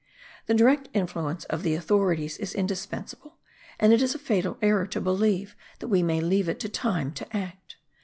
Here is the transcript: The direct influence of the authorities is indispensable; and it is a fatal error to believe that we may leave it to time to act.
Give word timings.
The 0.47 0.55
direct 0.55 0.89
influence 0.95 1.45
of 1.45 1.61
the 1.61 1.75
authorities 1.75 2.39
is 2.39 2.55
indispensable; 2.55 3.37
and 3.79 3.93
it 3.93 4.01
is 4.01 4.15
a 4.15 4.17
fatal 4.17 4.57
error 4.59 4.87
to 4.87 4.99
believe 4.99 5.55
that 5.77 5.89
we 5.89 6.01
may 6.01 6.19
leave 6.21 6.49
it 6.49 6.59
to 6.61 6.69
time 6.69 7.11
to 7.11 7.37
act. 7.37 7.75